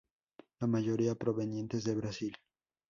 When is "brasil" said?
1.93-2.35